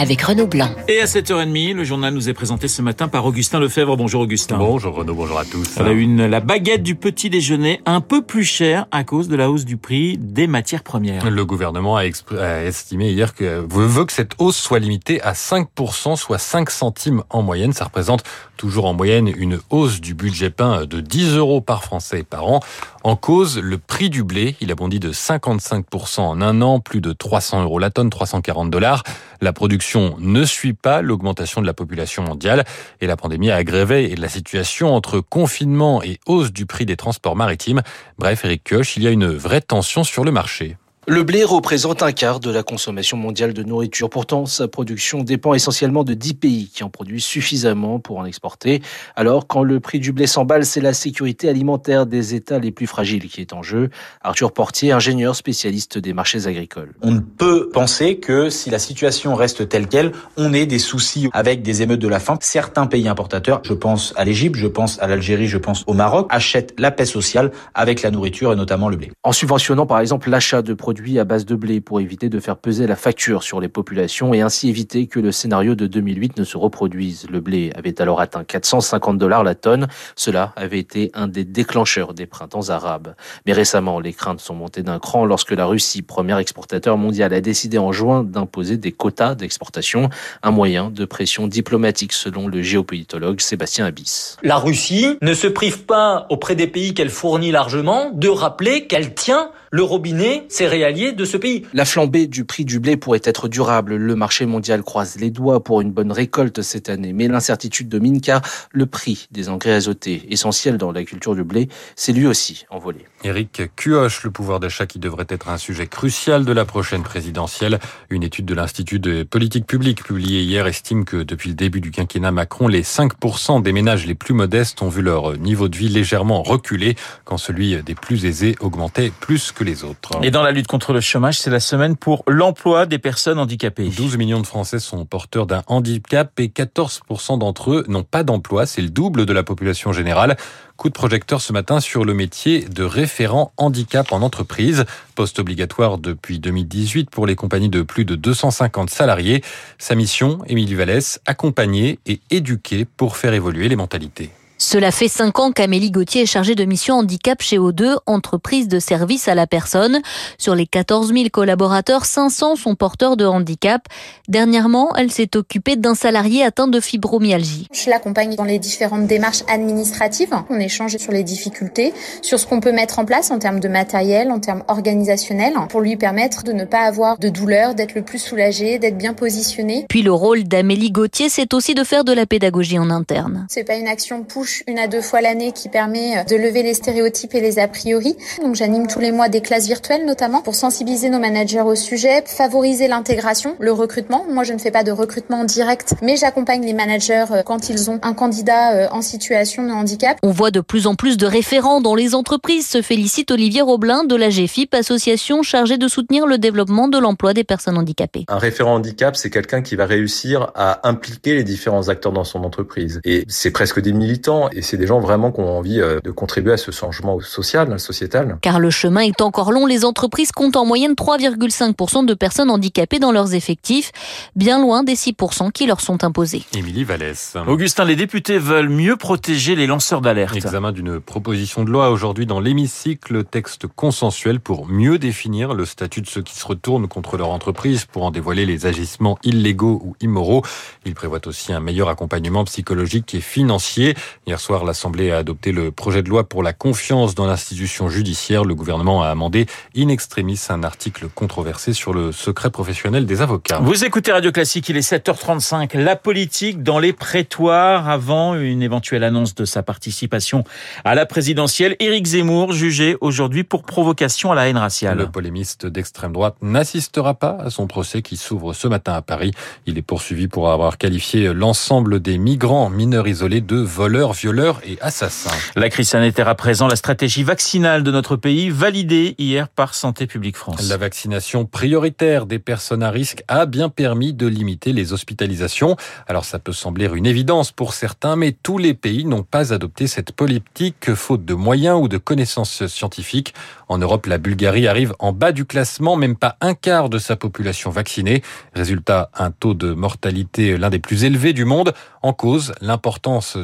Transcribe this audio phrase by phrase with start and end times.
[0.00, 0.70] avec Renaud Blanc.
[0.88, 3.98] Et à 7h30, le journal nous est présenté ce matin par Augustin Lefebvre.
[3.98, 4.56] Bonjour Augustin.
[4.56, 5.76] Bonjour Renaud, bonjour à tous.
[5.76, 9.36] À la une, la baguette du petit déjeuner un peu plus chère à cause de
[9.36, 11.28] la hausse du prix des matières premières.
[11.28, 12.04] Le gouvernement a,
[12.38, 17.22] a estimé hier que veut que cette hausse soit limitée à 5%, soit 5 centimes
[17.28, 17.74] en moyenne.
[17.74, 18.22] Ça représente
[18.56, 22.60] toujours en moyenne une hausse du budget pain de 10 euros par Français par an.
[23.02, 24.56] En cause, le prix du blé.
[24.60, 28.70] Il a bondi de 55% en un an, plus de 300 euros la tonne, 340
[28.70, 29.02] dollars.
[29.40, 32.64] La production ne suit pas l'augmentation de la population mondiale
[33.00, 37.36] et la pandémie a aggravé la situation entre confinement et hausse du prix des transports
[37.36, 37.82] maritimes.
[38.18, 40.76] Bref, Eric Koch, il y a une vraie tension sur le marché.
[41.10, 44.08] Le blé représente un quart de la consommation mondiale de nourriture.
[44.08, 48.80] Pourtant, sa production dépend essentiellement de 10 pays qui en produisent suffisamment pour en exporter.
[49.16, 52.86] Alors, quand le prix du blé s'emballe, c'est la sécurité alimentaire des États les plus
[52.86, 53.90] fragiles qui est en jeu.
[54.20, 56.94] Arthur Portier, ingénieur spécialiste des marchés agricoles.
[57.02, 61.28] On ne peut penser que si la situation reste telle qu'elle, on ait des soucis
[61.32, 62.38] avec des émeutes de la faim.
[62.40, 66.28] Certains pays importateurs, je pense à l'Égypte, je pense à l'Algérie, je pense au Maroc,
[66.30, 69.10] achètent la paix sociale avec la nourriture et notamment le blé.
[69.24, 72.56] En subventionnant par exemple l'achat de produits à base de blé pour éviter de faire
[72.56, 76.44] peser la facture sur les populations et ainsi éviter que le scénario de 2008 ne
[76.44, 77.26] se reproduise.
[77.30, 79.88] Le blé avait alors atteint 450 dollars la tonne.
[80.14, 83.14] Cela avait été un des déclencheurs des printemps arabes.
[83.46, 87.40] Mais récemment, les craintes sont montées d'un cran lorsque la Russie, premier exportateur mondial, a
[87.40, 90.10] décidé en juin d'imposer des quotas d'exportation,
[90.42, 94.36] un moyen de pression diplomatique selon le géopolitologue Sébastien Abyss.
[94.42, 99.14] La Russie ne se prive pas auprès des pays qu'elle fournit largement de rappeler qu'elle
[99.14, 101.66] tient le robinet céréalier de ce pays.
[101.72, 103.94] La flambée du prix du blé pourrait être durable.
[103.94, 107.12] Le marché mondial croise les doigts pour une bonne récolte cette année.
[107.12, 111.68] Mais l'incertitude domine car le prix des engrais azotés, essentiel dans la culture du blé,
[111.94, 113.06] s'est lui aussi envolé.
[113.22, 117.78] Éric Cuoche, le pouvoir d'achat qui devrait être un sujet crucial de la prochaine présidentielle.
[118.08, 121.90] Une étude de l'Institut de politique publique publiée hier estime que depuis le début du
[121.90, 125.88] quinquennat Macron, les 5% des ménages les plus modestes ont vu leur niveau de vie
[125.88, 130.12] légèrement reculer quand celui des plus aisés augmentait plus que les autres.
[130.22, 133.88] Et dans la lutte contre le chômage, c'est la semaine pour l'emploi des personnes handicapées.
[133.88, 138.66] 12 millions de Français sont porteurs d'un handicap et 14% d'entre eux n'ont pas d'emploi.
[138.66, 140.36] C'est le double de la population générale.
[140.80, 144.86] Coup de projecteur ce matin sur le métier de référent handicap en entreprise.
[145.14, 149.44] Poste obligatoire depuis 2018 pour les compagnies de plus de 250 salariés.
[149.76, 154.30] Sa mission, Émilie Vallès, accompagner et éduquer pour faire évoluer les mentalités.
[154.62, 158.78] Cela fait cinq ans qu'Amélie Gauthier est chargée de mission handicap chez O2, entreprise de
[158.78, 160.00] service à la personne.
[160.36, 163.88] Sur les 14 000 collaborateurs, 500 sont porteurs de handicap.
[164.28, 167.68] Dernièrement, elle s'est occupée d'un salarié atteint de fibromyalgie.
[167.72, 170.34] Je l'accompagne dans les différentes démarches administratives.
[170.50, 173.68] On échange sur les difficultés, sur ce qu'on peut mettre en place en termes de
[173.68, 178.02] matériel, en termes organisationnels, pour lui permettre de ne pas avoir de douleur, d'être le
[178.02, 179.86] plus soulagé, d'être bien positionné.
[179.88, 183.46] Puis le rôle d'Amélie Gauthier, c'est aussi de faire de la pédagogie en interne.
[183.48, 186.62] C'est pas une action push une à deux fois l'année qui permet euh, de lever
[186.62, 188.16] les stéréotypes et les a priori.
[188.42, 192.22] Donc j'anime tous les mois des classes virtuelles notamment pour sensibiliser nos managers au sujet,
[192.26, 194.24] favoriser l'intégration, le recrutement.
[194.28, 197.90] Moi je ne fais pas de recrutement direct, mais j'accompagne les managers euh, quand ils
[197.90, 200.18] ont un candidat euh, en situation de handicap.
[200.22, 204.04] On voit de plus en plus de référents dans les entreprises, se félicite Olivier Roblin
[204.04, 208.24] de la GFIP, association chargée de soutenir le développement de l'emploi des personnes handicapées.
[208.28, 212.44] Un référent handicap, c'est quelqu'un qui va réussir à impliquer les différents acteurs dans son
[212.44, 213.00] entreprise.
[213.04, 216.10] Et c'est presque des militants et c'est des gens vraiment qui ont envie euh, de
[216.10, 218.38] contribuer à ce changement social, sociétal.
[218.40, 222.98] Car le chemin est encore long, les entreprises comptent en moyenne 3,5% de personnes handicapées
[222.98, 223.92] dans leurs effectifs,
[224.36, 226.42] bien loin des 6% qui leur sont imposés.
[226.54, 227.36] Émilie Vallès.
[227.46, 230.36] Augustin, les députés veulent mieux protéger les lanceurs d'alerte.
[230.36, 236.00] Examen d'une proposition de loi aujourd'hui dans l'hémicycle, texte consensuel pour mieux définir le statut
[236.00, 239.96] de ceux qui se retournent contre leur entreprise pour en dévoiler les agissements illégaux ou
[240.00, 240.42] immoraux.
[240.84, 243.94] Il prévoit aussi un meilleur accompagnement psychologique et financier.
[244.30, 248.44] Hier soir, l'Assemblée a adopté le projet de loi pour la confiance dans l'institution judiciaire.
[248.44, 249.46] Le gouvernement a amendé
[249.76, 253.58] in extremis un article controversé sur le secret professionnel des avocats.
[253.58, 255.76] Vous écoutez Radio Classique, il est 7h35.
[255.76, 260.44] La politique dans les prétoires avant une éventuelle annonce de sa participation
[260.84, 261.74] à la présidentielle.
[261.80, 264.96] Éric Zemmour jugé aujourd'hui pour provocation à la haine raciale.
[264.96, 269.32] Le polémiste d'extrême droite n'assistera pas à son procès qui s'ouvre ce matin à Paris.
[269.66, 274.78] Il est poursuivi pour avoir qualifié l'ensemble des migrants mineurs isolés de voleurs violeurs et
[274.80, 275.30] assassins.
[275.56, 280.06] La crise sanitaire à présent, la stratégie vaccinale de notre pays validée hier par Santé
[280.06, 280.68] publique France.
[280.68, 285.76] La vaccination prioritaire des personnes à risque a bien permis de limiter les hospitalisations.
[286.06, 289.86] Alors ça peut sembler une évidence pour certains, mais tous les pays n'ont pas adopté
[289.86, 293.34] cette politique faute de moyens ou de connaissances scientifiques.
[293.68, 297.16] En Europe, la Bulgarie arrive en bas du classement, même pas un quart de sa
[297.16, 298.22] population vaccinée.
[298.54, 301.72] Résultat, un taux de mortalité l'un des plus élevés du monde.
[302.02, 303.36] En cause, l'importance,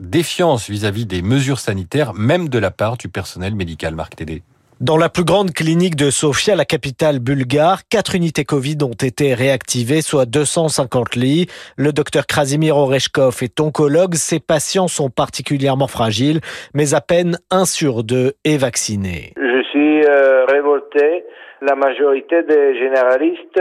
[0.00, 3.94] défiance vis-à-vis des mesures sanitaires, même de la part du personnel médical.
[3.94, 4.42] Marc Tédé.
[4.80, 9.34] Dans la plus grande clinique de Sofia, la capitale bulgare, quatre unités Covid ont été
[9.34, 11.48] réactivées, soit 250 lits.
[11.76, 14.14] Le docteur Krasimir Oreshkov est oncologue.
[14.14, 16.40] Ses patients sont particulièrement fragiles,
[16.74, 19.34] mais à peine un sur deux est vacciné.
[19.70, 21.24] Suis euh, révolté
[21.60, 23.60] la majorité des généralistes,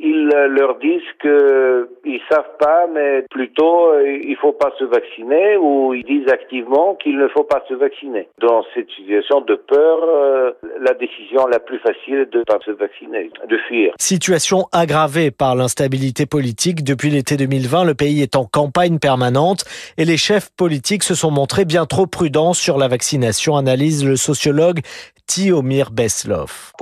[0.00, 5.92] ils leur disent que ils savent pas, mais plutôt il faut pas se vacciner, ou
[5.92, 8.28] ils disent activement qu'il ne faut pas se vacciner.
[8.40, 13.30] Dans cette situation de peur, la décision la plus facile est de pas se vacciner,
[13.48, 13.92] de fuir.
[13.98, 17.84] Situation aggravée par l'instabilité politique depuis l'été 2020.
[17.84, 19.64] Le pays est en campagne permanente
[19.98, 24.16] et les chefs politiques se sont montrés bien trop prudents sur la vaccination, analyse le
[24.16, 24.80] sociologue
[25.26, 26.72] Tiomir Beslov.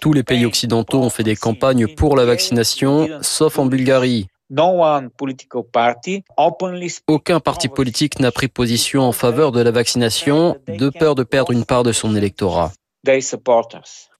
[0.00, 4.28] Tous les pays occidentaux ont fait des campagnes pour la vaccination, sauf en Bulgarie.
[7.06, 11.52] Aucun parti politique n'a pris position en faveur de la vaccination, de peur de perdre
[11.52, 12.72] une part de son électorat.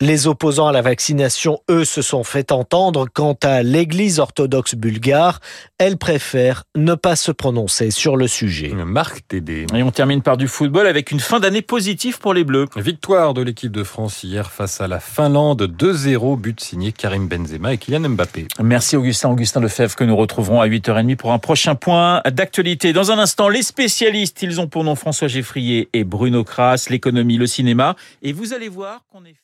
[0.01, 3.07] Les opposants à la vaccination, eux, se sont fait entendre.
[3.13, 5.41] Quant à l'Église orthodoxe bulgare,
[5.79, 8.69] elle préfère ne pas se prononcer sur le sujet.
[8.69, 9.67] Marc Tédé.
[9.75, 12.67] Et on termine par du football avec une fin d'année positive pour les Bleus.
[12.77, 17.75] Victoire de l'équipe de France hier face à la Finlande, 2-0, but signé Karim Benzema
[17.75, 18.47] et Kylian Mbappé.
[18.63, 22.93] Merci Augustin, Augustin Lefebvre que nous retrouverons à 8h30 pour un prochain point d'actualité.
[22.93, 27.37] Dans un instant, les spécialistes, ils ont pour nom François Geffrier et Bruno Kras, l'économie,
[27.37, 27.97] le cinéma.
[28.23, 29.35] Et vous allez voir qu'on est